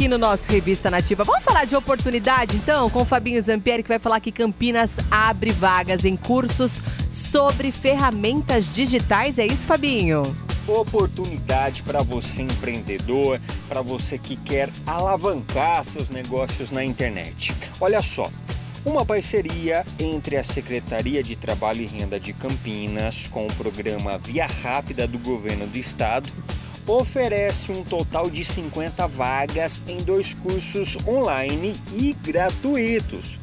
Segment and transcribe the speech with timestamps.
[0.00, 1.24] aqui no nosso Revista Nativa.
[1.24, 5.50] Vamos falar de oportunidade, então, com o Fabinho Zampieri, que vai falar que Campinas abre
[5.50, 6.80] vagas em cursos
[7.12, 9.38] sobre ferramentas digitais.
[9.38, 10.22] É isso, Fabinho?
[10.66, 17.54] Oportunidade para você empreendedor, para você que quer alavancar seus negócios na internet.
[17.78, 18.24] Olha só,
[18.86, 24.46] uma parceria entre a Secretaria de Trabalho e Renda de Campinas com o programa Via
[24.46, 26.30] Rápida do Governo do Estado
[26.86, 33.38] oferece um total de 50 vagas em dois cursos online e gratuitos.